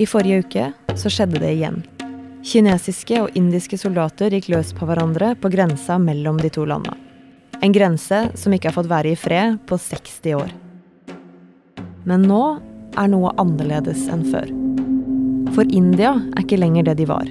I 0.00 0.06
forrige 0.08 0.38
uke 0.40 0.96
så 0.96 1.10
skjedde 1.12 1.42
det 1.42 1.50
igjen. 1.58 1.82
Kinesiske 2.46 3.18
og 3.20 3.34
indiske 3.36 3.76
soldater 3.76 4.32
gikk 4.32 4.48
løs 4.48 4.70
på 4.72 4.86
hverandre 4.88 5.34
på 5.36 5.50
grensa 5.52 5.98
mellom 6.00 6.38
de 6.40 6.48
to 6.48 6.64
landa. 6.64 6.94
En 7.60 7.74
grense 7.76 8.22
som 8.40 8.54
ikke 8.56 8.70
har 8.70 8.78
fått 8.78 8.88
være 8.88 9.12
i 9.12 9.18
fred 9.20 9.58
på 9.68 9.76
60 9.76 10.38
år. 10.38 10.54
Men 12.08 12.24
nå 12.24 12.44
er 12.96 13.10
noe 13.12 13.34
annerledes 13.42 14.06
enn 14.08 14.24
før. 14.32 14.48
For 15.52 15.68
India 15.68 16.14
er 16.16 16.46
ikke 16.46 16.62
lenger 16.62 16.88
det 16.88 16.96
de 17.02 17.08
var. 17.10 17.28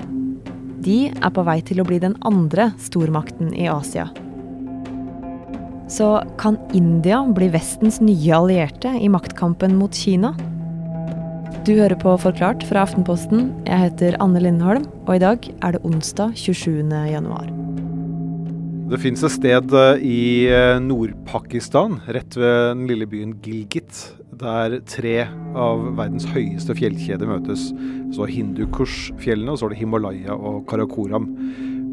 De 0.86 1.00
er 1.10 1.34
på 1.34 1.46
vei 1.48 1.58
til 1.66 1.82
å 1.82 1.88
bli 1.90 1.98
den 2.04 2.14
andre 2.22 2.70
stormakten 2.78 3.50
i 3.58 3.66
Asia. 3.72 4.06
Så 5.90 6.12
kan 6.38 6.62
India 6.78 7.24
bli 7.26 7.50
Vestens 7.50 7.98
nye 7.98 8.38
allierte 8.38 8.94
i 8.94 9.10
maktkampen 9.10 9.74
mot 9.80 9.96
Kina? 9.98 10.36
Du 11.68 11.73
hører 11.76 11.98
på 12.00 12.14
Forklart 12.16 12.62
fra 12.64 12.86
Aftenposten. 12.86 13.50
Jeg 13.68 13.82
heter 13.82 14.16
Anne 14.23 14.40
Lindholm, 14.40 14.86
og 15.09 15.18
i 15.18 15.20
dag 15.20 15.44
er 15.59 15.76
det 15.76 15.82
onsdag 15.84 16.38
27. 16.40 16.88
januar. 16.88 17.49
Det 18.90 18.99
fins 19.04 19.26
et 19.27 19.34
sted 19.34 19.76
eh, 19.76 20.05
i 20.08 20.22
eh, 20.48 20.80
Nord-Pakistan, 20.80 21.99
rett 22.16 22.38
ved 22.40 22.55
den 22.72 22.85
lille 22.90 23.09
byen 23.12 23.35
Gilgit, 23.44 24.05
der 24.40 24.77
tre 24.88 25.27
av 25.52 25.84
verdens 25.99 26.30
høyeste 26.32 26.77
fjellkjeder 26.80 27.27
møtes. 27.27 27.68
Så 28.16 28.30
Hindukush-fjellene, 28.32 29.52
og 29.52 29.60
så 29.60 29.68
er 29.68 29.76
det 29.76 29.82
Himalaya 29.84 30.40
og 30.40 30.63
Karakoram. 30.71 31.27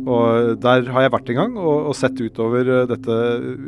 Og 0.07 0.63
Der 0.63 0.87
har 0.95 1.09
jeg 1.09 1.17
vært 1.17 1.31
en 1.35 1.41
gang 1.43 1.59
og, 1.59 1.91
og 1.91 1.99
sett 1.99 2.23
utover 2.23 2.71
eh, 2.71 2.89
dette 2.95 3.21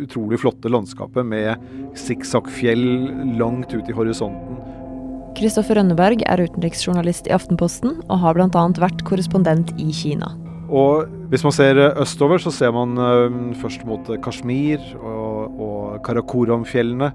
utrolig 0.06 0.38
flotte 0.38 0.70
landskapet 0.70 1.26
med 1.26 1.98
sikksakk-fjell 1.98 2.86
langt 3.42 3.74
ut 3.74 3.90
i 3.90 3.98
horisonten. 3.98 4.67
Kristoffer 5.38 5.78
Rønneberg 5.78 6.24
er 6.26 6.40
utenriksjournalist 6.42 7.28
i 7.28 7.32
Aftenposten 7.36 8.00
og 8.08 8.16
har 8.24 8.34
bl.a. 8.34 8.62
vært 8.82 9.04
korrespondent 9.06 9.70
i 9.78 9.92
Kina. 9.94 10.32
Og 10.66 11.06
hvis 11.30 11.44
man 11.46 11.54
ser 11.54 11.78
østover, 12.02 12.42
så 12.42 12.50
ser 12.52 12.72
man 12.74 12.98
uh, 12.98 13.54
først 13.60 13.84
mot 13.86 14.10
Kashmir 14.24 14.82
og, 14.98 16.00
Karakoram-fjellene, 16.04 17.12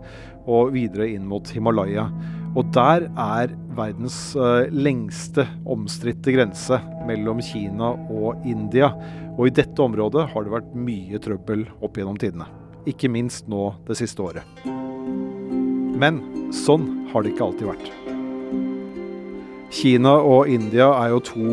og 0.48 0.72
videre 0.74 1.10
inn 1.12 1.28
mot 1.28 1.52
Himalaya. 1.52 2.08
Og 2.56 2.72
der 2.76 3.10
er 3.10 3.54
verdens 3.76 4.18
lengste 4.72 5.46
omstridte 5.68 6.36
grense 6.36 6.80
mellom 7.08 7.42
Kina 7.44 7.94
og 8.12 8.44
India. 8.48 8.92
Og 9.38 9.50
i 9.50 9.56
dette 9.56 9.84
området 9.84 10.30
har 10.32 10.46
det 10.46 10.54
vært 10.54 10.76
mye 10.76 11.20
trøbbel 11.24 11.66
opp 11.82 12.00
gjennom 12.00 12.20
tidene. 12.22 12.48
Ikke 12.88 13.12
minst 13.12 13.52
nå 13.52 13.72
det 13.90 14.00
siste 14.00 14.24
året. 14.24 14.64
Men 16.00 16.24
sånn 16.56 16.88
har 17.14 17.24
det 17.24 17.34
ikke 17.34 17.48
alltid 17.50 17.72
vært. 17.74 17.94
Kina 19.74 20.14
og 20.22 20.50
India 20.54 20.92
er 21.02 21.14
jo 21.16 21.22
to 21.26 21.46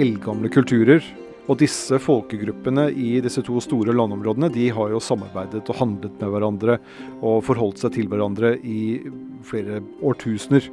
eldgamle 0.00 0.50
kulturer. 0.52 1.04
Og 1.50 1.58
disse 1.58 1.98
folkegruppene 1.98 2.86
i 2.94 3.16
disse 3.24 3.42
to 3.44 3.58
store 3.64 3.94
landområdene 3.96 4.50
de 4.54 4.68
har 4.72 4.92
jo 4.92 5.00
samarbeidet 5.02 5.64
og 5.72 5.78
handlet 5.80 6.20
med 6.20 6.30
hverandre 6.30 6.76
og 7.18 7.40
forholdt 7.48 7.82
seg 7.82 7.96
til 7.96 8.10
hverandre 8.12 8.54
i 8.60 9.00
flere 9.48 9.80
årtusener. 10.04 10.68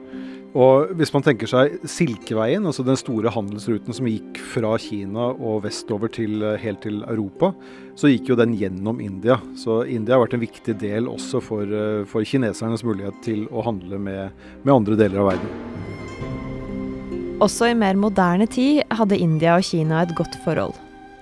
Og 0.58 0.94
hvis 0.98 1.12
man 1.14 1.26
tenker 1.26 1.50
seg 1.50 1.76
Silkeveien, 1.90 2.66
altså 2.66 2.86
den 2.86 2.98
store 2.98 3.34
handelsruten 3.34 3.94
som 3.94 4.10
gikk 4.10 4.40
fra 4.54 4.76
Kina 4.82 5.30
og 5.34 5.64
vestover 5.66 6.10
til, 6.14 6.42
helt 6.62 6.82
til 6.86 7.04
Europa, 7.06 7.52
så 7.98 8.10
gikk 8.10 8.32
jo 8.32 8.40
den 8.40 8.58
gjennom 8.58 9.02
India. 9.04 9.38
Så 9.58 9.84
India 9.86 10.18
har 10.18 10.26
vært 10.26 10.38
en 10.40 10.46
viktig 10.46 10.78
del 10.82 11.10
også 11.10 11.42
for, 11.46 11.80
for 12.10 12.26
kinesernes 12.26 12.86
mulighet 12.86 13.26
til 13.26 13.46
å 13.54 13.66
handle 13.70 14.02
med, 14.02 14.46
med 14.64 14.78
andre 14.80 14.98
deler 15.06 15.22
av 15.26 15.36
verden. 15.36 15.69
Også 17.40 17.70
i 17.72 17.76
mer 17.78 17.96
moderne 17.96 18.44
tid 18.52 18.82
hadde 18.92 19.16
India 19.16 19.54
og 19.56 19.64
Kina 19.64 20.02
et 20.04 20.12
godt 20.18 20.34
forhold. 20.44 20.74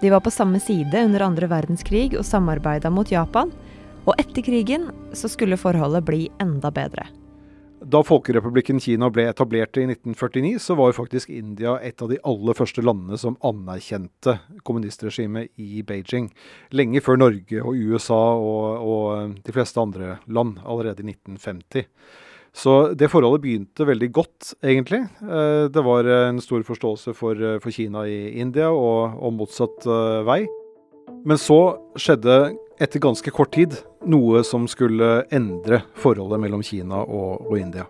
De 0.02 0.10
var 0.10 0.24
på 0.26 0.32
samme 0.34 0.58
side 0.58 1.04
under 1.06 1.22
andre 1.28 1.46
verdenskrig 1.52 2.08
og 2.18 2.26
samarbeida 2.26 2.90
mot 2.90 3.12
Japan. 3.14 3.52
Og 4.10 4.18
etter 4.18 4.42
krigen 4.42 4.88
så 5.14 5.30
skulle 5.30 5.60
forholdet 5.62 6.02
bli 6.08 6.24
enda 6.42 6.72
bedre. 6.74 7.06
Da 7.86 8.02
Folkerepublikken 8.02 8.82
Kina 8.82 9.12
ble 9.14 9.28
etablert 9.30 9.78
i 9.78 9.86
1949, 9.86 10.58
så 10.58 10.74
var 10.80 10.98
faktisk 10.98 11.30
India 11.30 11.76
et 11.86 12.02
av 12.02 12.10
de 12.10 12.18
aller 12.26 12.58
første 12.58 12.82
landene 12.82 13.20
som 13.22 13.38
anerkjente 13.46 14.40
kommunistregimet 14.66 15.54
i 15.62 15.84
Beijing. 15.86 16.32
Lenge 16.74 17.04
før 17.06 17.22
Norge 17.22 17.62
og 17.62 17.78
USA 17.78 18.24
og, 18.42 18.82
og 18.82 19.38
de 19.46 19.54
fleste 19.54 19.86
andre 19.86 20.16
land, 20.26 20.58
allerede 20.66 21.06
i 21.06 21.14
1950. 21.14 21.86
Så 22.58 22.74
det 22.98 23.12
forholdet 23.14 23.44
begynte 23.44 23.86
veldig 23.86 24.08
godt, 24.16 24.54
egentlig. 24.66 25.04
Eh, 25.22 25.68
det 25.70 25.84
var 25.86 26.08
en 26.10 26.42
stor 26.42 26.64
forståelse 26.66 27.14
for, 27.14 27.38
eh, 27.38 27.60
for 27.62 27.70
Kina 27.70 28.08
i 28.10 28.40
India, 28.42 28.72
og, 28.72 29.14
og, 29.22 29.34
motsatt 29.38 29.86
eh, 29.86 30.24
vei. 30.26 30.40
Men 31.28 31.38
så 31.38 31.78
skjedde 32.00 32.58
etter 32.82 33.04
ganske 33.04 33.34
kort 33.34 33.54
tid 33.54 33.78
noe 34.10 34.42
som 34.46 34.66
skulle 34.70 35.28
endre 35.34 35.84
forholdet 36.02 36.42
mellom 36.42 36.66
Kina 36.66 37.04
og, 37.06 37.46
og 37.46 37.62
India. 37.62 37.86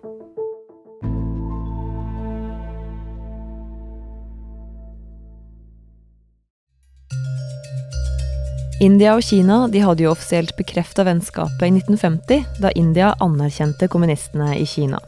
India 8.78 9.16
og 9.18 9.24
Kina 9.26 9.64
de 9.66 9.80
hadde 9.82 10.04
jo 10.04 10.12
offisielt 10.12 10.52
bekrefta 10.54 11.02
vennskapet 11.02 11.64
i 11.66 11.72
1950, 11.80 12.44
da 12.62 12.70
India 12.78 13.08
anerkjente 13.24 13.88
kommunistene 13.90 14.52
i 14.54 14.66
Kina. 14.70 15.00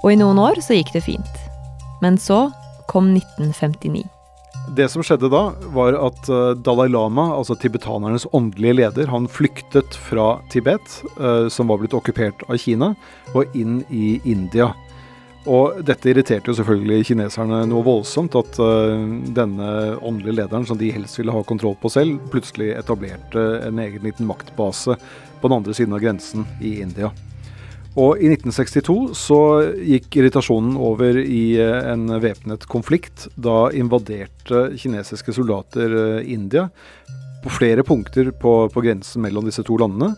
Og 0.00 0.14
i 0.14 0.16
noen 0.16 0.40
år 0.40 0.62
så 0.64 0.78
gikk 0.78 0.94
det 0.94 1.04
fint. 1.04 1.42
Men 2.00 2.16
så 2.16 2.46
kom 2.88 3.10
1959. 3.12 4.06
Det 4.72 4.86
som 4.88 5.04
skjedde 5.04 5.28
da, 5.28 5.42
var 5.74 5.98
at 5.98 6.30
eh, 6.32 6.54
Dalai 6.64 6.88
Lama, 6.88 7.28
altså 7.36 7.56
tibetanernes 7.58 8.24
åndelige 8.32 8.78
leder, 8.80 9.10
han 9.12 9.28
flyktet 9.28 9.92
fra 10.08 10.38
Tibet, 10.54 11.02
eh, 11.18 11.50
som 11.52 11.68
var 11.68 11.82
blitt 11.82 11.96
okkupert 11.98 12.46
av 12.48 12.56
Kina, 12.62 12.94
og 13.34 13.58
inn 13.58 13.82
i 13.92 14.22
India. 14.24 14.70
Og 15.50 15.80
dette 15.82 16.06
irriterte 16.06 16.52
jo 16.52 16.54
selvfølgelig 16.54 17.08
kineserne 17.08 17.64
noe 17.66 17.82
voldsomt, 17.82 18.36
at 18.38 18.58
uh, 18.62 18.94
denne 19.34 19.70
åndelige 19.98 20.38
lederen, 20.38 20.66
som 20.68 20.78
de 20.78 20.92
helst 20.94 21.18
ville 21.18 21.34
ha 21.34 21.42
kontroll 21.46 21.74
på 21.82 21.90
selv, 21.90 22.20
plutselig 22.30 22.70
etablerte 22.76 23.42
en 23.66 23.80
egen 23.82 24.06
liten 24.06 24.28
maktbase 24.28 24.94
på 25.42 25.50
den 25.50 25.56
andre 25.56 25.74
siden 25.74 25.96
av 25.96 26.02
grensen 26.04 26.46
i 26.62 26.76
India. 26.84 27.10
Og 27.98 28.22
i 28.22 28.30
1962 28.30 28.94
så 29.18 29.40
gikk 29.82 30.14
irritasjonen 30.20 30.78
over 30.80 31.18
i 31.18 31.58
uh, 31.58 31.90
en 31.90 32.06
væpnet 32.22 32.68
konflikt. 32.70 33.26
Da 33.34 33.66
invaderte 33.74 34.68
kinesiske 34.78 35.34
soldater 35.34 35.98
uh, 35.98 36.22
India 36.22 36.68
på 37.42 37.50
flere 37.50 37.82
punkter 37.82 38.30
på, 38.30 38.54
på 38.70 38.86
grensen 38.86 39.26
mellom 39.26 39.50
disse 39.50 39.66
to 39.66 39.74
landene. 39.82 40.14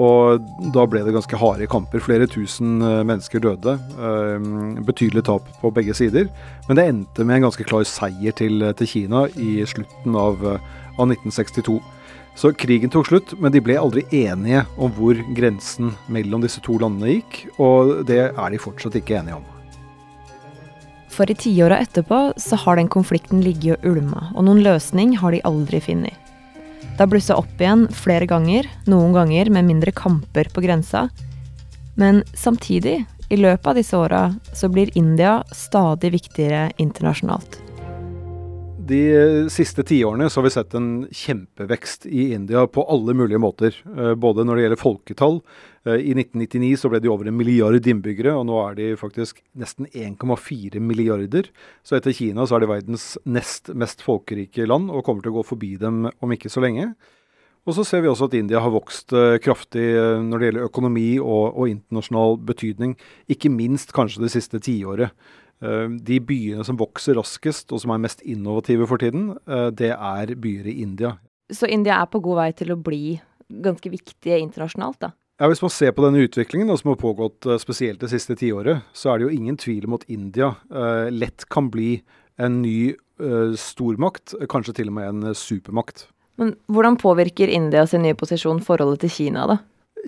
Og 0.00 0.40
da 0.72 0.84
ble 0.88 1.02
det 1.04 1.12
ganske 1.12 1.36
harde 1.36 1.68
kamper. 1.68 2.00
Flere 2.00 2.28
tusen 2.30 2.80
eh, 2.80 3.02
mennesker 3.04 3.42
døde. 3.44 3.76
Ehm, 4.00 4.78
betydelig 4.88 5.26
tap 5.28 5.48
på 5.60 5.72
begge 5.74 5.96
sider. 5.96 6.30
Men 6.68 6.78
det 6.78 6.86
endte 6.88 7.26
med 7.28 7.40
en 7.40 7.48
ganske 7.50 7.66
klar 7.68 7.84
seier 7.88 8.32
til, 8.36 8.64
til 8.78 8.88
Kina 8.88 9.26
i 9.36 9.60
slutten 9.68 10.16
av, 10.16 10.40
eh, 10.48 10.70
av, 10.96 11.10
1962. 11.10 11.76
Så 12.40 12.54
krigen 12.56 12.88
tok 12.88 13.10
slutt, 13.10 13.34
men 13.36 13.52
de 13.52 13.60
ble 13.60 13.76
aldri 13.76 14.06
enige 14.08 14.64
om 14.80 14.92
hvor 14.96 15.18
grensen 15.36 15.92
mellom 16.08 16.40
disse 16.40 16.62
to 16.64 16.78
landene 16.80 17.18
gikk. 17.18 17.42
Og 17.60 17.98
det 18.08 18.22
er 18.30 18.54
de 18.54 18.62
fortsatt 18.62 18.96
ikke 18.96 19.20
enige 19.20 19.42
om. 19.42 19.48
For 21.12 21.28
i 21.28 21.36
tiåra 21.36 21.76
etterpå 21.84 22.30
så 22.40 22.56
har 22.64 22.80
den 22.80 22.88
konflikten 22.88 23.44
ligget 23.44 23.82
og 23.82 23.98
ulma, 23.98 24.30
og 24.32 24.46
noen 24.48 24.64
løsning 24.64 25.18
har 25.20 25.36
de 25.36 25.44
aldri 25.44 25.82
funnet. 25.84 26.21
Det 27.02 27.06
har 27.08 27.10
blussa 27.10 27.34
opp 27.34 27.58
igjen 27.58 27.88
flere 27.90 28.28
ganger, 28.30 28.68
noen 28.86 29.10
ganger 29.10 29.48
med 29.50 29.66
mindre 29.66 29.90
kamper 29.90 30.46
på 30.54 30.62
grensa. 30.62 31.08
Men 31.98 32.20
samtidig, 32.38 33.00
i 33.26 33.38
løpet 33.40 33.66
av 33.66 33.74
disse 33.74 33.98
åra, 33.98 34.20
så 34.54 34.70
blir 34.70 34.94
India 34.94 35.40
stadig 35.50 36.12
viktigere 36.14 36.68
internasjonalt. 36.78 37.58
De 38.82 39.46
siste 39.52 39.84
tiårene 39.86 40.26
har 40.26 40.42
vi 40.42 40.50
sett 40.50 40.72
en 40.74 41.04
kjempevekst 41.14 42.06
i 42.10 42.32
India 42.34 42.64
på 42.66 42.82
alle 42.90 43.14
mulige 43.14 43.38
måter. 43.38 43.76
Eh, 43.86 44.14
både 44.18 44.42
når 44.42 44.58
det 44.58 44.64
gjelder 44.64 44.80
folketall. 44.80 45.36
Eh, 45.86 46.00
I 46.10 46.14
1999 46.16 46.80
så 46.80 46.90
ble 46.90 46.98
de 47.04 47.10
over 47.12 47.30
en 47.30 47.36
milliard 47.38 47.86
innbyggere, 47.86 48.32
og 48.34 48.48
nå 48.48 48.56
er 48.64 48.78
de 48.80 48.88
faktisk 48.98 49.38
nesten 49.54 49.86
1,4 49.86 50.82
milliarder. 50.82 51.52
Så 51.86 51.94
etter 51.98 52.16
Kina 52.16 52.42
så 52.42 52.58
er 52.58 52.64
det 52.64 52.72
verdens 52.72 53.06
nest 53.22 53.70
mest 53.70 54.02
folkerike 54.02 54.66
land, 54.66 54.90
og 54.90 55.04
kommer 55.06 55.22
til 55.22 55.30
å 55.30 55.38
gå 55.38 55.46
forbi 55.52 55.76
dem 55.78 56.08
om 56.10 56.34
ikke 56.34 56.50
så 56.50 56.64
lenge. 56.64 56.90
Og 57.62 57.76
så 57.76 57.86
ser 57.86 58.02
vi 58.02 58.10
også 58.10 58.26
at 58.26 58.34
India 58.34 58.58
har 58.58 58.74
vokst 58.74 59.14
kraftig 59.44 59.84
når 60.26 60.40
det 60.40 60.48
gjelder 60.48 60.64
økonomi 60.66 61.10
og, 61.20 61.52
og, 61.52 61.68
internasjonal 61.70 62.40
betydning. 62.42 62.96
Ikke 63.30 63.52
minst 63.54 63.94
kanskje 63.94 64.24
det 64.24 64.32
siste 64.34 64.58
tiåret. 64.58 65.14
Eh, 65.62 65.88
de 66.02 66.18
byene 66.26 66.64
som 66.66 66.78
vokser 66.78 67.16
raskest, 67.18 67.70
og 67.72 67.82
som 67.82 67.94
er 67.94 68.02
mest 68.02 68.22
innovative 68.26 68.88
for 68.90 69.02
tiden, 69.02 69.36
eh, 69.46 69.70
det 69.70 69.92
er 69.94 70.34
byer 70.34 70.66
i 70.66 70.80
India. 70.82 71.16
Så 71.52 71.68
India 71.70 72.00
er 72.00 72.06
på 72.06 72.22
god 72.22 72.36
vei 72.40 72.52
til 72.52 72.72
å 72.72 72.82
bli 72.82 73.20
ganske 73.48 73.90
viktige 73.90 74.40
internasjonalt, 74.40 74.98
da? 74.98 75.12
Ja, 75.40 75.48
Hvis 75.48 75.62
man 75.62 75.70
ser 75.70 75.92
på 75.92 76.02
denne 76.04 76.22
utviklingen 76.22 76.68
da, 76.68 76.76
som 76.76 76.90
har 76.90 76.96
pågått 76.96 77.46
uh, 77.46 77.58
spesielt 77.58 77.98
det 78.00 78.10
siste 78.10 78.36
tiåret, 78.36 78.82
så 78.94 79.10
er 79.10 79.18
det 79.18 79.24
jo 79.26 79.36
ingen 79.36 79.56
tvil 79.56 79.86
om 79.86 79.94
at 79.94 80.04
India 80.06 80.54
lett 81.10 81.48
kan 81.50 81.68
bli 81.68 82.02
en 82.38 82.62
ny 82.62 82.94
stormakt, 83.58 84.36
kanskje 84.48 84.74
til 84.76 84.88
og 84.88 84.94
med 84.94 85.08
en 85.08 85.34
supermakt. 85.34 86.06
Men 86.38 86.54
Hvordan 86.70 86.96
påvirker 86.96 87.48
India 87.48 87.84
sin 87.86 88.02
nye 88.02 88.14
posisjon 88.14 88.62
forholdet 88.62 89.00
til 89.00 89.10
Kina, 89.10 89.48
da? 89.50 89.58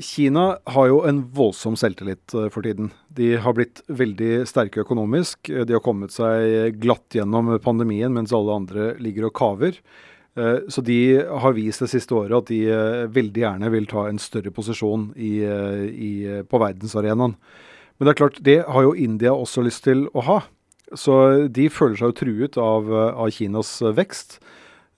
Kina 0.02 0.56
har 0.75 0.88
jo 0.91 1.02
en 1.06 1.20
voldsom 1.37 1.76
selvtillit 1.79 2.35
for 2.35 2.64
tiden. 2.67 2.88
De 3.14 3.35
har 3.38 3.55
blitt 3.55 3.82
veldig 3.87 4.43
sterke 4.50 4.82
økonomisk. 4.82 5.46
De 5.46 5.76
har 5.76 5.85
kommet 5.85 6.14
seg 6.14 6.81
glatt 6.82 7.14
gjennom 7.14 7.52
pandemien 7.62 8.11
mens 8.14 8.35
alle 8.35 8.56
andre 8.58 8.88
ligger 8.99 9.29
og 9.29 9.37
kaver. 9.38 9.79
Eh, 10.37 10.58
så 10.69 10.81
de 10.81 11.23
har 11.29 11.55
vist 11.55 11.85
det 11.85 11.91
siste 11.93 12.14
året 12.17 12.35
at 12.35 12.50
de 12.50 12.64
eh, 12.67 13.05
veldig 13.14 13.44
gjerne 13.44 13.70
vil 13.70 13.87
ta 13.91 14.08
en 14.08 14.19
større 14.19 14.50
posisjon 14.55 15.12
i, 15.14 15.37
eh, 15.46 15.85
i, 15.87 16.12
på 16.50 16.58
verdensarenaen. 16.58 17.37
Men 17.94 18.06
det 18.06 18.14
er 18.14 18.19
klart, 18.19 18.43
det 18.43 18.58
har 18.67 18.87
jo 18.87 18.96
India 18.99 19.35
også 19.35 19.62
lyst 19.62 19.85
til 19.87 20.08
å 20.11 20.25
ha. 20.26 20.41
Så 20.99 21.14
de 21.55 21.69
føler 21.70 21.99
seg 21.99 22.11
jo 22.11 22.19
truet 22.19 22.58
av, 22.61 22.91
av 22.91 23.31
Kinas 23.35 23.70
vekst. 23.94 24.41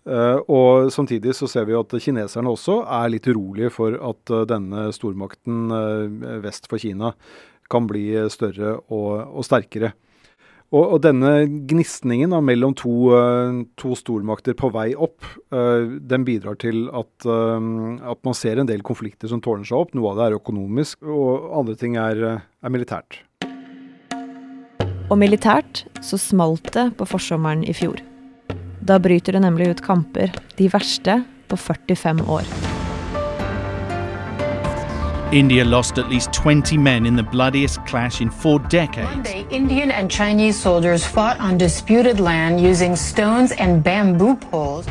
Og 0.06 0.92
samtidig 0.94 1.34
så 1.34 1.48
ser 1.50 1.66
vi 1.66 1.74
at 1.74 1.90
kineserne 1.98 2.52
også 2.52 2.78
er 2.84 3.10
litt 3.10 3.26
urolige 3.26 3.72
for 3.74 3.96
at 3.98 4.32
denne 4.46 4.88
stormakten 4.94 5.72
vest 6.44 6.70
for 6.70 6.78
Kina 6.78 7.10
kan 7.66 7.88
bli 7.90 8.12
større 8.30 8.76
og, 8.86 9.10
og 9.26 9.46
sterkere. 9.46 9.96
Og, 10.74 10.82
og, 10.82 10.96
denne 11.04 11.44
gnistningen 11.70 12.32
da, 12.34 12.40
mellom 12.42 12.74
to, 12.74 13.12
to, 13.78 13.94
stormakter 13.98 14.56
på 14.58 14.70
vei 14.74 14.88
opp, 14.98 15.22
den 15.50 16.26
bidrar 16.26 16.58
til 16.58 16.88
at, 16.90 17.12
at, 17.26 18.20
man 18.26 18.34
ser 18.34 18.58
en 18.58 18.66
del 18.66 18.82
konflikter 18.86 19.30
som 19.30 19.42
tårner 19.42 19.68
seg 19.68 19.78
opp. 19.78 19.94
Noe 19.94 20.10
av 20.10 20.18
det 20.18 20.26
er 20.26 20.40
økonomisk, 20.40 21.06
og 21.06 21.46
andre 21.62 21.78
ting 21.78 21.94
er, 22.02 22.24
er 22.42 22.74
militært. 22.74 23.22
Og 25.06 25.14
militært 25.22 25.84
så 26.02 26.18
smalt 26.18 26.72
det 26.74 26.88
på 26.98 27.06
forsommeren 27.06 27.62
i 27.62 27.74
fjor. 27.76 28.02
Da 28.86 28.98
bryter 29.02 29.34
det 29.34 29.40
nemlig 29.42 29.66
ut 29.66 29.80
kamper, 29.82 30.30
de 30.56 30.68
verste 30.70 31.22
på 31.50 31.56
45 31.58 32.20
år. 32.30 32.42
India 35.32 35.64
lost 35.64 35.98
at 35.98 36.08
least 36.10 36.30
20 36.32 36.78
men 36.78 37.06
in 37.06 37.16
the 37.16 37.24
bloodiest 37.32 37.80
clash 37.86 38.22
in 38.22 38.30
four 38.30 38.60
decades. 38.70 39.10
Monday, 39.10 39.44
Indian 39.50 39.90
and 39.90 40.10
Chinese 40.10 40.54
soldiers 40.54 41.04
fought 41.04 41.40
on 41.40 41.58
disputed 41.58 42.20
land 42.20 42.60
using 42.60 42.96
stones 42.96 43.52
and 43.58 43.82
bamboo 43.82 44.36
poles. 44.36 44.86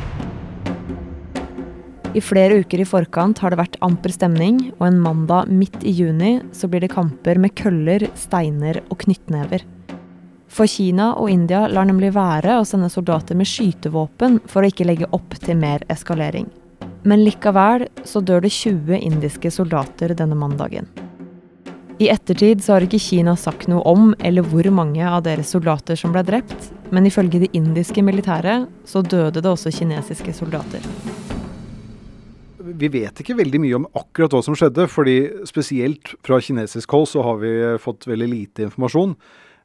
I 2.13 2.21
flere 2.21 2.59
uker 2.59 2.79
i 2.83 2.87
forkant 2.87 3.39
har 3.39 3.51
det 3.51 3.59
vært 3.59 3.79
amper 3.79 4.11
stemning, 4.11 4.59
og 4.79 4.89
en 4.89 4.99
mandag 4.99 5.47
midt 5.47 5.83
i 5.87 5.95
juni 5.95 6.41
så 6.51 6.67
blir 6.67 6.83
det 6.83 6.91
kamper 6.91 7.39
med 7.39 7.55
køller, 7.55 8.09
steiner 8.15 8.83
og 8.89 8.99
knyttnever. 9.07 9.63
For 10.55 10.69
Kina 10.71 11.09
og 11.19 11.27
India 11.27 11.65
lar 11.67 11.83
nemlig 11.83 12.13
være 12.15 12.53
å 12.61 12.67
sende 12.67 12.87
soldater 12.87 13.35
med 13.35 13.49
skytevåpen 13.49 14.37
for 14.47 14.63
å 14.63 14.69
ikke 14.69 14.85
legge 14.87 15.09
opp 15.11 15.35
til 15.43 15.57
mer 15.59 15.83
eskalering. 15.91 16.47
Men 17.03 17.25
likevel 17.25 17.89
så 18.07 18.21
dør 18.23 18.45
det 18.45 18.53
20 18.55 19.01
indiske 19.03 19.51
soldater 19.51 20.15
denne 20.15 20.37
mandagen. 20.39 20.87
I 21.99 22.07
ettertid 22.11 22.63
så 22.63 22.75
har 22.75 22.87
ikke 22.87 23.03
Kina 23.03 23.35
sagt 23.39 23.67
noe 23.71 23.83
om 23.87 24.13
eller 24.23 24.47
hvor 24.47 24.67
mange 24.71 25.03
av 25.03 25.25
deres 25.27 25.51
soldater 25.51 25.99
som 25.99 26.15
ble 26.15 26.23
drept, 26.27 26.71
men 26.87 27.07
ifølge 27.07 27.43
det 27.43 27.53
indiske 27.55 28.03
militæret 28.03 28.71
så 28.87 29.03
døde 29.03 29.43
det 29.43 29.51
også 29.51 29.75
kinesiske 29.75 30.33
soldater. 30.39 30.83
Vi 32.65 32.87
vet 32.91 33.19
ikke 33.19 33.35
veldig 33.37 33.59
mye 33.63 33.79
om 33.83 33.89
akkurat 33.91 34.33
hva 34.33 34.41
som 34.43 34.55
skjedde, 34.55 34.87
fordi 34.91 35.19
spesielt 35.47 36.15
fra 36.25 36.39
kinesisk 36.39 36.95
hold 36.95 37.11
så 37.11 37.23
har 37.27 37.43
vi 37.43 37.57
fått 37.83 38.07
veldig 38.07 38.31
lite 38.31 38.69
informasjon. 38.69 39.19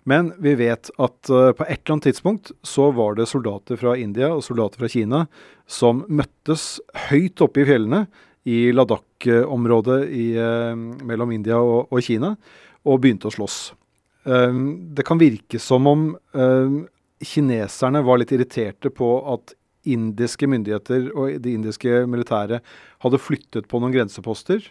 Men 0.08 0.32
vi 0.40 0.54
vet 0.56 0.90
at 0.96 1.30
uh, 1.30 1.50
på 1.52 1.66
et 1.66 1.82
eller 1.82 1.96
annet 1.96 2.08
tidspunkt 2.08 2.52
så 2.66 2.88
var 2.96 3.18
det 3.18 3.28
soldater 3.28 3.80
fra 3.80 3.96
India 4.00 4.30
og 4.32 4.44
soldater 4.44 4.80
fra 4.80 4.90
Kina 4.90 5.24
som 5.68 6.04
møttes 6.08 6.78
høyt 7.10 7.42
oppe 7.44 7.62
i 7.62 7.68
fjellene 7.68 8.06
i 8.48 8.70
Ladakh-området 8.72 10.00
uh, 10.08 10.72
mellom 11.04 11.36
India 11.36 11.60
og, 11.60 11.90
og, 11.92 12.00
Kina, 12.04 12.32
og 12.88 13.02
begynte 13.02 13.28
å 13.28 13.34
slåss. 13.34 13.60
Um, 14.24 14.92
det 14.96 15.04
kan 15.08 15.20
virke 15.20 15.60
som 15.60 15.86
om 15.88 16.10
kineserne 17.20 18.00
var 18.04 18.20
litt 18.20 18.32
irriterte 18.32 18.88
på 18.92 19.08
at 19.28 19.52
indiske 19.88 20.48
myndigheter 20.48 21.08
og 21.12 21.36
det 21.44 21.52
indiske 21.52 22.04
militæret 22.08 22.64
hadde 23.04 23.20
flyttet 23.20 23.68
på 23.68 23.80
noen 23.80 23.92
grenseposter. 23.92 24.64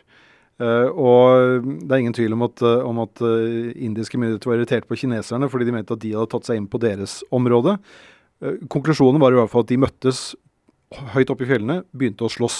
Uh, 0.60 0.92
og 0.92 1.68
det 1.88 1.94
er 1.94 2.02
ingen 2.02 2.16
tvil 2.16 2.36
om 2.36 2.44
at, 2.50 2.60
uh, 2.66 2.82
om 2.84 2.98
at 3.06 3.22
uh, 3.24 3.70
indiske 3.80 4.20
myndigheter 4.20 4.50
var 4.50 4.58
irritert 4.58 4.90
på 4.90 4.98
kineserne 5.00 5.48
fordi 5.48 5.70
de 5.70 5.76
mente 5.78 5.96
at 5.96 6.02
de 6.04 6.12
hadde 6.12 6.28
tatt 6.34 6.50
seg 6.50 6.60
inn 6.60 6.68
på 6.68 6.82
deres 6.84 7.22
område. 7.32 7.78
konklusjonen 8.72 9.20
var 9.20 9.32
i 9.32 9.40
hvert 9.40 9.52
fall 9.52 9.64
at 9.66 9.72
de 9.72 9.80
møttes 9.80 10.20
høyt 11.14 11.32
oppe 11.32 11.46
i 11.46 11.50
fjellene, 11.50 11.82
begynte 11.92 12.28
å 12.28 12.32
slåss. 12.32 12.60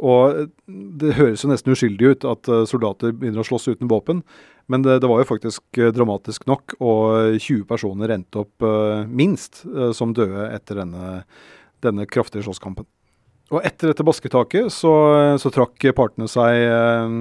Og 0.00 0.50
det 0.66 1.14
høres 1.18 1.44
jo 1.44 1.50
nesten 1.50 1.74
uskyldig 1.74 2.10
ut 2.14 2.26
at 2.28 2.50
soldater 2.68 3.14
begynner 3.14 3.42
å 3.42 3.46
slåss 3.46 3.68
uten 3.70 3.90
våpen, 3.90 4.22
men 4.70 4.84
det, 4.84 4.98
det 5.02 5.08
var 5.10 5.22
jo 5.22 5.28
faktisk 5.28 5.80
dramatisk 5.94 6.46
nok, 6.50 6.74
og 6.82 7.38
20 7.38 7.66
personer 7.70 8.14
endte 8.16 8.42
opp 8.42 8.66
minst 9.08 9.62
som 9.96 10.14
døde 10.16 10.50
etter 10.50 10.82
denne, 10.82 11.20
denne 11.84 12.08
kraftige 12.10 12.44
slåsskampen. 12.48 12.88
Og 13.50 13.64
etter 13.66 13.90
dette 13.90 14.04
basketaket 14.06 14.70
så, 14.70 14.90
så, 15.42 15.50
trakk 15.50 15.82
partene 15.98 16.28
seg 16.30 16.54
eh, 16.62 17.14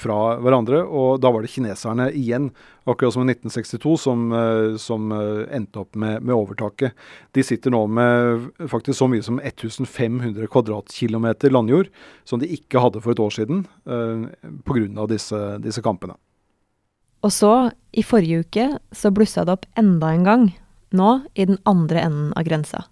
fra 0.00 0.16
hverandre, 0.40 0.80
og 0.80 1.18
da 1.20 1.28
var 1.34 1.44
det 1.44 1.50
kineserne 1.52 2.06
igjen, 2.16 2.46
akkurat 2.88 3.12
som 3.12 3.26
i 3.26 3.34
1962, 3.34 3.92
som, 4.00 4.22
eh, 4.32 4.78
som 4.80 5.12
eh, 5.12 5.42
endte 5.58 5.82
opp 5.82 5.92
med, 6.00 6.22
med, 6.24 6.32
overtaket. 6.38 6.96
De 7.36 7.44
sitter 7.44 7.74
nå 7.74 7.82
med 7.98 8.46
faktisk 8.72 8.96
så 8.96 9.10
mye 9.12 9.26
som 9.26 9.42
1500 9.42 10.48
kvadratkilometer 10.54 11.52
landjord, 11.52 11.92
som 12.24 12.40
de 12.40 12.48
ikke 12.56 12.80
hadde 12.80 13.04
for 13.04 13.12
et 13.12 13.20
år 13.20 13.36
siden, 13.36 13.66
eh, 13.84 14.24
pga. 14.64 15.04
Disse, 15.10 15.38
disse 15.60 15.84
kampene. 15.84 16.16
Og 17.24 17.32
så, 17.32 17.52
i 17.92 18.02
forrige 18.04 18.40
uke, 18.44 18.66
så 18.92 19.12
blussa 19.12 19.44
det 19.44 19.52
opp 19.58 19.68
enda 19.80 20.16
en 20.16 20.24
gang. 20.24 20.50
Nå 20.96 21.12
i 21.36 21.44
den 21.48 21.60
andre 21.68 22.06
enden 22.08 22.32
av 22.36 22.48
grensa. 22.48 22.86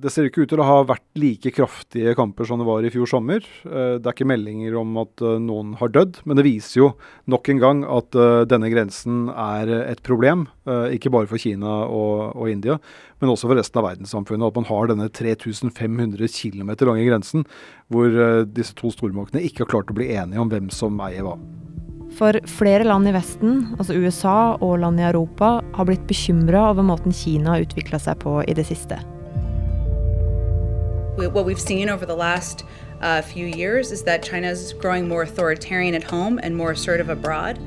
Det 0.00 0.08
ser 0.12 0.28
ikke 0.28 0.46
ut 0.46 0.50
til 0.52 0.60
å 0.62 0.66
ha 0.66 0.76
vært 0.88 1.04
like 1.20 1.50
kraftige 1.52 2.14
kamper 2.16 2.46
som 2.48 2.60
det 2.60 2.66
var 2.68 2.84
i 2.86 2.92
fjor 2.92 3.08
sommer. 3.10 3.44
Eh, 3.66 3.98
det 4.00 4.06
er 4.06 4.14
ikke 4.14 4.28
meldinger 4.30 4.78
om 4.80 4.96
at 5.02 5.20
eh, 5.24 5.36
noen 5.42 5.74
har 5.80 5.92
dødd, 5.92 6.22
men 6.24 6.38
det 6.38 6.46
viser 6.46 6.78
jo 6.78 6.88
nok 7.30 7.50
en 7.52 7.60
gang 7.60 7.82
at 7.84 8.16
eh, 8.16 8.44
denne 8.48 8.70
grensen 8.72 9.28
er 9.34 9.72
et 9.82 10.00
problem. 10.06 10.46
Ikke 10.94 11.10
bare 11.10 11.26
for 11.26 11.40
Kina 11.42 11.80
og, 11.90 12.36
og 12.38 12.48
India, 12.52 12.76
men 13.18 13.32
også 13.32 13.50
for 13.50 13.58
resten 13.58 13.80
av 13.80 13.88
verdenssamfunnet. 13.88 14.46
At 14.52 14.60
man 14.60 14.68
har 14.70 14.90
denne 14.92 15.08
3500 15.10 16.30
km 16.30 16.72
lange 16.86 17.06
grensen, 17.08 17.44
hvor 17.90 18.14
disse 18.46 18.76
to 18.78 18.92
stormaktene 18.94 19.42
ikke 19.42 19.64
har 19.64 19.72
klart 19.74 19.90
å 19.90 19.98
bli 19.98 20.12
enige 20.14 20.40
om 20.40 20.52
hvem 20.52 20.70
som 20.72 21.00
eier 21.02 21.26
hva. 21.26 21.36
For 22.14 22.38
flere 22.50 22.86
land 22.86 23.10
i 23.10 23.14
Vesten, 23.14 23.64
altså 23.78 23.98
USA 23.98 24.38
og 24.62 24.78
land 24.84 25.02
i 25.02 25.08
Europa, 25.10 25.56
har 25.74 25.90
blitt 25.90 26.06
bekymra 26.10 26.68
over 26.70 26.86
måten 26.86 27.14
Kina 27.14 27.56
har 27.56 27.66
utvikla 27.66 27.98
seg 28.02 28.22
på 28.22 28.40
i 28.46 28.54
det 28.54 28.70
siste 28.70 29.02
what 31.28 31.44
we've 31.44 31.60
seen 31.60 31.88
over 31.88 32.06
the 32.06 32.16
last 32.16 32.64
uh, 33.00 33.22
few 33.22 33.46
years 33.46 33.92
is 33.92 34.02
that 34.04 34.22
China's 34.22 34.72
growing 34.72 35.08
more 35.08 35.22
authoritarian 35.22 35.94
at 35.94 36.04
home 36.04 36.38
and 36.42 36.56
more 36.56 36.72
assertive 36.72 37.08
abroad. 37.08 37.58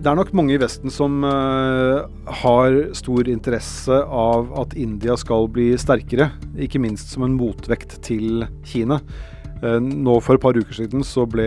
Det 0.00 0.08
er 0.08 0.16
nok 0.16 0.30
mange 0.32 0.54
i 0.54 0.60
Vesten 0.60 0.88
som 0.88 1.20
uh, 1.28 2.06
har 2.40 2.76
stor 2.96 3.28
interesse 3.28 3.92
av 3.92 4.48
at 4.62 4.72
India 4.80 5.12
skal 5.20 5.44
bli 5.52 5.74
sterkere, 5.76 6.30
ikke 6.56 6.80
minst 6.80 7.12
som 7.12 7.26
en 7.26 7.36
motvekt 7.36 7.98
til 8.06 8.46
Kina. 8.64 9.02
Uh, 9.60 9.76
nå 9.76 10.16
For 10.24 10.38
et 10.38 10.40
par 10.40 10.56
uker 10.56 10.72
siden 10.72 11.04
så 11.04 11.26
ble 11.28 11.44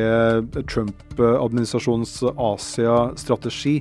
Trump-administrasjonens 0.69 2.19
Asia-strategi 2.29 3.79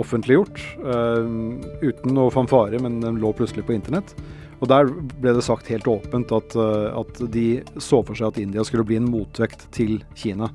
offentliggjort. 0.00 0.64
Uh, 0.80 1.60
uten 1.84 2.16
noe 2.16 2.32
fanfare, 2.32 2.80
men 2.80 3.02
den 3.04 3.20
lå 3.20 3.36
plutselig 3.36 3.66
på 3.68 3.76
internett. 3.76 4.16
Og 4.56 4.70
Der 4.70 4.88
ble 5.20 5.34
det 5.36 5.44
sagt 5.44 5.68
helt 5.68 5.88
åpent 5.90 6.32
at, 6.32 6.56
eh, 6.56 6.88
at, 6.96 7.20
de 7.32 7.46
så 7.76 8.00
for 8.06 8.16
seg 8.16 8.30
at 8.30 8.40
India 8.40 8.64
skulle 8.64 8.86
bli 8.88 8.98
en 9.00 9.10
motvekt 9.10 9.66
til 9.76 10.00
Kina. 10.16 10.48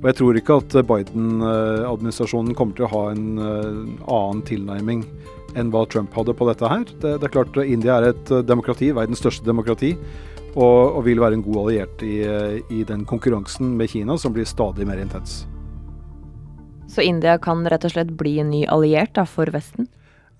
Og 0.00 0.08
Jeg 0.10 0.18
tror 0.18 0.38
ikke 0.38 0.58
at 0.58 0.76
Biden-administrasjonen 0.90 2.56
kommer 2.58 2.74
til 2.74 2.88
å 2.88 2.92
ha 2.94 3.04
en 3.12 3.38
eh, 3.38 3.80
annen 4.10 4.44
tilnærming 4.48 5.06
enn 5.54 5.70
hva 5.70 5.84
Trump 5.86 6.14
hadde 6.18 6.34
på 6.34 6.48
dette 6.50 6.66
her. 6.66 6.84
Det, 6.98 7.16
det 7.22 7.28
er 7.28 7.34
klart 7.36 7.58
India 7.62 8.00
er 8.00 8.10
et 8.10 8.36
demokrati, 8.46 8.90
verdens 8.90 9.22
største 9.22 9.46
demokrati, 9.46 9.94
og, 10.54 10.98
og 10.98 11.04
vil 11.06 11.22
være 11.22 11.38
en 11.38 11.46
god 11.46 11.60
alliert 11.64 12.02
i, 12.02 12.22
i 12.74 12.82
den 12.86 13.06
konkurransen 13.06 13.76
med 13.78 13.90
Kina 13.94 14.18
som 14.18 14.34
blir 14.34 14.46
stadig 14.50 14.86
mer 14.86 14.98
intens. 15.02 15.44
Så 16.90 17.02
India 17.02 17.38
kan 17.42 17.64
rett 17.66 17.86
og 17.86 17.94
slett 17.94 18.12
bli 18.18 18.36
en 18.42 18.52
ny 18.52 18.64
alliert 18.70 19.14
da, 19.18 19.24
for 19.26 19.50
Vesten? 19.54 19.88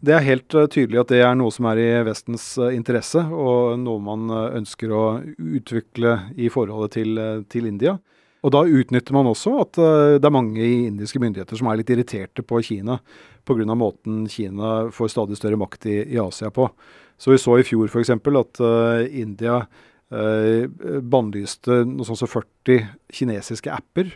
Det 0.04 0.12
er 0.12 0.26
helt 0.26 0.54
uh, 0.56 0.66
tydelig 0.68 1.00
at 1.00 1.12
det 1.12 1.20
er 1.24 1.36
noe 1.38 1.52
som 1.54 1.68
er 1.70 1.80
i 1.80 1.90
Vestens 2.04 2.46
uh, 2.60 2.68
interesse, 2.74 3.22
og 3.22 3.78
noe 3.80 4.02
man 4.04 4.26
uh, 4.32 4.56
ønsker 4.58 4.92
å 4.92 5.04
utvikle 5.38 6.18
i 6.36 6.50
forholdet 6.52 6.98
til, 6.98 7.20
til, 7.48 7.68
India. 7.70 7.94
Og 8.44 8.52
da 8.52 8.60
utnytter 8.68 9.16
man 9.16 9.30
også 9.30 9.54
at 9.62 9.78
det 10.20 10.28
er 10.28 10.34
mange 10.34 10.60
indiske 10.60 11.16
myndigheter 11.22 11.56
som 11.56 11.70
er 11.70 11.78
litt 11.80 11.88
irriterte 11.94 12.42
på 12.44 12.58
Kina 12.66 12.98
pga. 13.48 13.74
måten 13.74 14.26
Kina 14.28 14.90
får 14.92 15.14
stadig 15.14 15.38
større 15.38 15.56
makt 15.56 15.86
i, 15.86 15.96
i, 16.12 16.18
Asia 16.20 16.50
på. 16.52 16.68
Så 17.16 17.32
vi 17.32 17.38
så 17.38 17.56
i 17.56 17.64
fjor 17.64 17.88
f.eks. 17.88 18.10
at 18.10 18.60
uh, 18.60 19.00
India 19.08 19.62
uh, 19.64 21.00
bannlyste 21.00 21.84
noe 21.88 22.04
sånt 22.04 22.20
som 22.20 22.28
40 22.28 22.84
kinesiske 23.08 23.72
apper. 23.72 24.12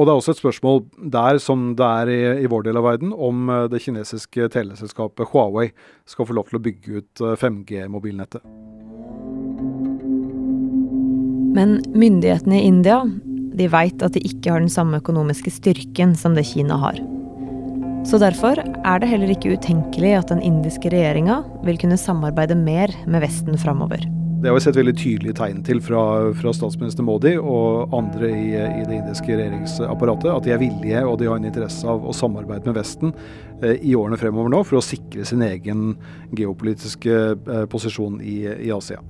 Og 0.00 0.06
det 0.06 0.12
er 0.14 0.16
også 0.16 0.32
et 0.32 0.40
spørsmål 0.40 0.78
der, 1.12 1.36
som 1.44 1.74
det 1.76 1.84
er 1.84 2.08
i, 2.08 2.20
i 2.46 2.48
vår 2.48 2.64
del 2.64 2.80
av 2.80 2.86
verden, 2.86 3.12
om 3.12 3.50
det 3.68 3.82
kinesiske 3.84 4.48
teleselskapet 4.54 5.28
Huawei 5.28 5.66
skal 6.08 6.24
få 6.30 6.38
lov 6.38 6.48
til 6.48 6.56
å 6.56 6.64
bygge 6.64 7.02
ut 7.02 7.24
5G-mobilnettet. 7.42 8.40
Men 11.52 11.80
myndighetene 11.92 12.62
i 12.62 12.68
India 12.70 13.02
de 13.58 13.66
veit 13.68 14.02
at 14.06 14.14
de 14.14 14.22
ikke 14.24 14.54
har 14.54 14.62
den 14.62 14.72
samme 14.72 15.00
økonomiske 15.02 15.52
styrken 15.52 16.14
som 16.16 16.36
det 16.38 16.46
Kina 16.48 16.78
har. 16.80 17.00
Så 18.08 18.16
derfor 18.22 18.56
er 18.56 19.02
det 19.02 19.10
heller 19.10 19.34
ikke 19.34 19.58
utenkelig 19.58 20.14
at 20.16 20.32
den 20.32 20.40
indiske 20.46 20.92
regjeringa 20.92 21.42
vil 21.66 21.80
kunne 21.82 22.00
samarbeide 22.00 22.56
mer 22.56 22.94
med 23.04 23.26
Vesten 23.26 23.60
framover. 23.60 24.06
Det 24.40 24.48
har 24.48 24.54
vi 24.54 24.60
sett 24.60 24.76
veldig 24.76 24.94
tydelige 24.96 25.36
tegn 25.36 25.58
til 25.60 25.82
fra, 25.84 26.02
fra 26.32 26.52
statsminister 26.56 27.04
Modi 27.04 27.34
og 27.36 27.92
andre 27.92 28.30
i, 28.32 28.46
i, 28.56 28.86
det 28.88 28.94
indiske 28.96 29.34
regjeringsapparatet. 29.36 30.30
At 30.32 30.46
de 30.46 30.54
er 30.54 30.62
villige 30.62 31.02
og 31.04 31.18
de 31.20 31.28
har 31.28 31.36
en 31.36 31.44
interesse 31.44 31.84
av 31.84 32.06
å 32.08 32.14
samarbeide 32.16 32.64
med 32.70 32.78
Vesten 32.78 33.12
eh, 33.60 33.76
i 33.84 33.92
årene 33.92 34.16
fremover 34.16 34.48
nå 34.48 34.62
for 34.64 34.80
å 34.80 34.84
sikre 34.84 35.26
sin 35.28 35.44
egen 35.44 35.92
geopolitiske 36.32 37.18
eh, 37.36 37.66
posisjon 37.68 38.16
i, 38.24 38.38
i 38.48 38.72
Asia. 38.72 39.02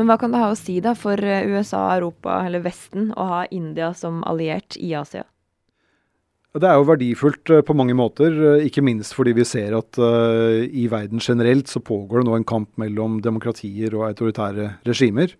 Men 0.00 0.08
hva 0.08 0.16
kan 0.20 0.32
det 0.32 0.40
ha 0.40 0.48
å 0.54 0.56
si 0.56 0.78
da 0.80 0.96
for 0.96 1.20
eh, 1.20 1.44
USA, 1.52 1.90
Europa 1.98 2.40
eller 2.48 2.64
Vesten 2.64 3.10
å 3.12 3.28
ha 3.34 3.44
India 3.52 3.92
som 3.92 4.24
alliert 4.24 4.80
i 4.80 4.94
Asia? 4.96 5.28
Det 6.56 6.64
er 6.64 6.78
jo 6.78 6.86
verdifullt 6.88 7.50
eh, 7.52 7.62
på 7.66 7.74
mange 7.76 7.94
måter, 7.96 8.32
eh, 8.32 8.66
ikke 8.68 8.84
minst 8.84 9.12
fordi 9.16 9.34
vi 9.36 9.44
ser 9.44 9.74
at 9.76 9.98
uh, 10.00 10.62
i 10.64 10.86
verden 10.88 11.20
generelt 11.20 11.68
så 11.68 11.82
pågår 11.84 12.22
det 12.22 12.28
nå 12.30 12.36
en 12.38 12.46
kamp 12.48 12.70
mellom 12.80 13.18
demokratier 13.24 13.92
og 13.96 14.06
autoritære 14.08 14.70
regimer. 14.88 15.34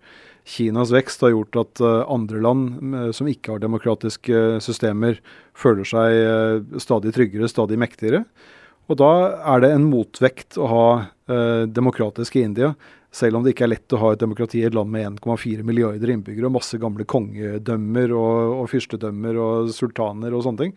Kinas 0.47 0.93
vekst 0.93 1.25
har 1.25 1.33
gjort 1.33 1.57
at 1.63 1.81
uh, 1.81 2.03
andre 2.13 2.41
land 2.43 2.93
uh, 2.93 3.09
som 3.15 3.29
ikke 3.31 3.55
har 3.55 3.63
demokratiske 3.63 4.43
systemer, 4.61 5.17
føler 5.57 5.89
seg 5.89 6.77
stadig 6.83 7.15
tryggere, 7.15 7.49
stadig 7.49 7.79
mektigere. 7.81 8.21
Og 8.87 8.99
da 9.01 9.11
er 9.55 9.63
det 9.63 9.73
en 9.73 9.89
motvekt 9.89 10.59
å 10.61 10.67
ha 10.69 10.87
demokratisk 11.67 12.37
i 12.37 12.43
India 12.45 12.69
selv 13.13 13.39
om 13.39 13.43
det 13.45 13.53
ikke 13.53 13.67
er 13.67 13.73
lett 13.73 13.95
å 13.95 13.99
ha 14.01 14.13
et 14.13 14.21
demokrati 14.21 14.61
i 14.61 14.67
et 14.67 14.75
land 14.75 14.91
med 14.93 15.05
1,4 15.21 15.65
milliarder 15.67 16.11
innbyggere 16.13 16.49
og 16.49 16.57
masse 16.57 16.79
gamle 16.81 17.05
kongedømmer 17.07 18.13
og, 18.15 18.55
og 18.61 18.71
fyrstedømmer 18.71 19.39
og 19.41 19.71
sultaner 19.75 20.35
og 20.35 20.43
sånne 20.45 20.65
ting, 20.65 20.75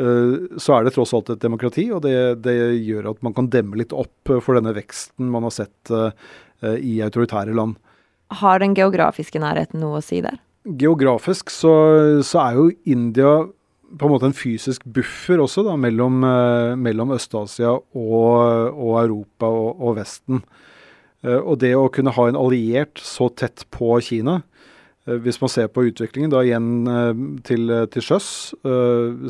uh, 0.00 0.56
så 0.56 0.78
er 0.78 0.86
det 0.86 0.94
tross 0.96 1.14
alt 1.16 1.34
et 1.34 1.44
demokrati. 1.44 1.88
Og 1.94 2.02
det, 2.06 2.16
det, 2.46 2.56
gjør 2.88 3.12
at 3.12 3.22
man 3.26 3.36
kan 3.36 3.50
demme 3.52 3.78
litt 3.80 3.94
opp 3.96 4.32
for 4.40 4.58
denne 4.58 4.74
veksten 4.76 5.28
man 5.32 5.46
har 5.46 5.54
sett 5.60 5.92
uh, 5.92 6.10
i 6.64 6.98
autoritære 7.04 7.54
land. 7.56 7.76
Har 8.40 8.60
den 8.60 8.74
geografiske 8.76 9.40
nærheten 9.40 9.80
noe 9.80 10.00
å 10.00 10.04
si 10.04 10.20
der? 10.24 10.40
Geografisk 10.68 11.52
så, 11.52 11.72
så 12.26 12.42
er 12.42 12.58
jo 12.58 12.66
India 12.90 13.38
på 13.88 14.04
en 14.04 14.12
måte 14.12 14.28
en 14.28 14.36
fysisk 14.36 14.82
buffer 14.84 15.40
også 15.40 15.64
da, 15.64 15.76
mellom, 15.80 16.20
uh, 16.24 16.74
mellom 16.76 17.14
Øst-Asia 17.16 17.70
og, 17.72 17.94
og, 18.74 18.94
Europa 19.00 19.48
og, 19.48 19.70
og 19.80 19.96
Vesten. 20.00 20.42
Eh, 21.26 21.38
og 21.38 21.58
det 21.62 21.74
å 21.76 21.88
kunne 21.92 22.14
ha 22.14 22.28
en 22.28 22.38
alliert 22.38 23.00
så 23.02 23.28
tett 23.30 23.64
på 23.74 23.96
Kina, 24.04 24.38
eh, 25.06 25.18
hvis 25.24 25.40
man 25.42 25.50
ser 25.50 25.70
på 25.72 25.88
utviklingen 25.88 26.30
da 26.32 26.44
igjen 26.46 26.70
eh, 26.92 27.24
til, 27.48 27.72
til 27.94 28.04
sjøs, 28.04 28.28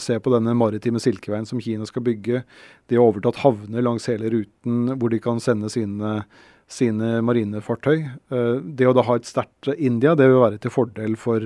ser 0.04 0.20
på 0.24 0.34
denne 0.34 0.56
maritime 0.58 1.00
silkeveien 1.02 1.48
som 1.48 1.62
Kina 1.62 1.88
skal 1.88 2.04
bygge, 2.06 2.44
de 2.88 2.98
har 2.98 3.06
overtatt 3.06 3.40
havner 3.44 3.84
langs 3.84 4.08
hele 4.10 4.32
ruten 4.34 4.94
hvor 4.98 5.12
de 5.12 5.22
kan 5.22 5.40
sende 5.42 5.70
sine, 5.72 6.20
sine 6.68 7.18
marinefartøy. 7.24 8.04
Det 8.28 8.88
å 8.88 8.94
da 8.96 9.04
ha 9.08 9.16
et 9.18 9.28
sterkt 9.28 9.70
India, 9.76 10.14
det 10.16 10.28
vil 10.28 10.42
være 10.42 10.60
til 10.62 10.72
fordel 10.72 11.16
for, 11.20 11.44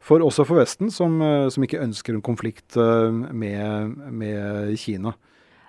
for 0.00 0.24
også 0.24 0.46
for 0.48 0.60
Vesten, 0.60 0.92
som, 0.92 1.20
som, 1.52 1.64
ikke 1.64 1.82
ønsker 1.84 2.16
en 2.16 2.24
konflikt 2.24 2.76
med, 2.76 3.96
med 4.12 4.76
Kina. 4.80 5.16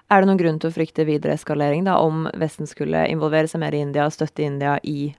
Er 0.10 0.24
det 0.24 0.30
noen 0.30 0.40
grunn 0.42 0.58
til 0.58 0.72
å 0.72 0.74
frykte 0.74 1.06
videre 1.06 1.36
eskalering 1.38 1.84
da, 1.86 2.00
om 2.02 2.26
Vesten 2.42 2.66
skulle 2.70 3.06
involvere 3.12 3.50
seg 3.50 3.62
mer 3.62 3.76
i 3.78 3.84
India 3.86 4.08
og 4.10 4.16
støtte 4.16 4.42
India 4.42 4.80
i 4.82 5.12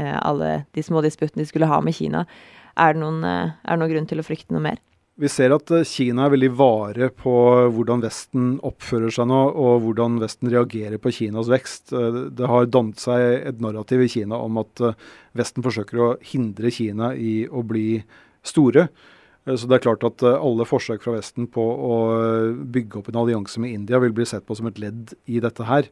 eh, 0.00 0.18
alle 0.24 0.62
de 0.72 0.84
små 0.84 1.02
disputtene 1.04 1.44
de 1.44 1.50
skulle 1.50 1.68
ha 1.68 1.82
med 1.84 1.96
Kina? 1.98 2.24
Er 2.78 2.94
det, 2.94 3.02
noen, 3.02 3.20
eh, 3.28 3.50
er 3.52 3.76
det 3.76 3.82
noen 3.82 3.92
grunn 3.92 4.08
til 4.08 4.22
å 4.22 4.24
frykte 4.24 4.56
noe 4.56 4.64
mer? 4.64 4.80
Vi 5.20 5.28
ser 5.28 5.52
at 5.52 5.68
eh, 5.74 5.84
Kina 5.84 6.24
er 6.24 6.32
veldig 6.32 6.50
vare 6.56 7.10
på 7.12 7.34
hvordan 7.74 8.00
Vesten 8.06 8.54
oppfører 8.64 9.12
seg 9.12 9.28
nå, 9.28 9.42
og 9.52 9.84
hvordan 9.84 10.16
Vesten 10.22 10.48
reagerer 10.54 10.96
på 11.02 11.12
Kinas 11.18 11.52
vekst. 11.52 11.92
Eh, 11.92 12.18
det 12.38 12.48
har 12.48 12.72
dannet 12.72 13.04
seg 13.04 13.50
et 13.52 13.60
narrativ 13.60 14.06
i 14.06 14.08
Kina 14.16 14.40
om 14.40 14.62
at 14.64 14.80
Vesten 15.36 15.66
forsøker 15.66 16.00
å 16.00 16.10
hindre 16.24 16.72
Kina 16.72 17.12
i 17.12 17.42
å 17.50 17.66
bli 17.68 17.98
store. 18.46 18.88
Eh, 19.48 19.56
så 19.56 19.68
det 19.68 19.78
er 19.78 19.86
klart 19.88 20.06
at 20.06 20.24
eh, 20.26 20.38
alle 20.38 20.66
forsøk 20.68 21.04
fra 21.04 21.16
Vesten 21.16 21.48
på 21.50 21.64
å 21.64 21.98
eh, 22.18 22.56
bygge 22.76 23.00
opp 23.00 23.12
en 23.12 23.20
allianse 23.22 23.60
med 23.62 23.74
India 23.74 24.00
vil 24.02 24.14
bli 24.16 24.26
sett 24.28 24.46
på 24.46 24.56
som 24.58 24.68
et 24.70 24.80
ledd 24.82 25.14
i 25.26 25.40
dette 25.44 25.68
her. 25.68 25.88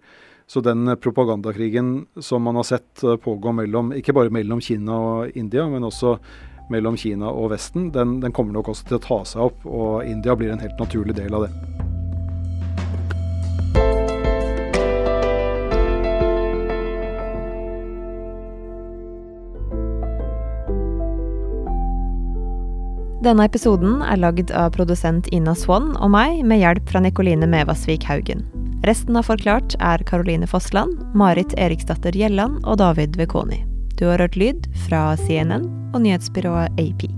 Så 0.47 0.63
den 0.63 0.87
propagandakrigen 1.03 2.05
som 2.23 2.45
man 2.47 2.55
har 2.61 2.69
sett 2.69 3.03
pågå 3.03 3.51
mellom, 3.57 3.91
ikke 3.99 4.15
bare 4.15 4.31
mellom 4.31 4.63
Kina 4.63 4.95
og 4.95 5.35
India, 5.35 5.65
men 5.67 5.89
også 5.89 6.15
mellom 6.71 6.95
Kina 6.99 7.33
og 7.35 7.51
Vesten, 7.51 7.91
den, 7.95 8.21
den 8.23 8.35
kommer 8.35 8.55
nok 8.55 8.71
også 8.71 8.87
til 8.87 9.01
å 9.01 9.03
ta 9.09 9.21
seg 9.27 9.49
opp. 9.49 9.67
Og 9.67 10.07
India 10.07 10.39
blir 10.39 10.55
en 10.55 10.63
helt 10.63 10.79
naturlig 10.79 11.19
del 11.19 11.35
av 11.35 11.49
det. 11.49 11.86
Denne 23.27 23.43
episoden 23.49 24.05
er 24.07 24.21
lagd 24.23 24.53
av 24.55 24.69
produsent 24.77 25.27
Ina 25.35 25.57
Swann 25.59 25.97
og 25.99 26.13
meg, 26.15 26.45
med 26.47 26.61
hjelp 26.63 26.93
fra 26.93 27.03
Nikoline 27.03 27.49
Mevasvik 27.51 28.07
Haugen. 28.07 28.45
Resten 28.87 29.19
av 29.19 29.27
Forklart 29.27 29.75
er 29.83 30.05
Caroline 30.07 30.47
Fossland, 30.47 31.01
Marit 31.19 31.57
Eriksdatter 31.59 32.15
Gjelland 32.15 32.63
og 32.63 32.79
David 32.85 33.19
Vekoni. 33.19 33.65
Du 33.99 34.07
har 34.07 34.23
hørt 34.23 34.39
lyd 34.39 34.71
fra 34.87 35.17
CNN 35.27 35.67
og 35.91 36.05
nyhetsbyrået 36.07 36.79
AP. 36.79 37.09